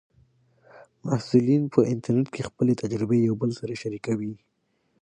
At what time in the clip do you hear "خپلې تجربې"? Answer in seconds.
2.49-3.17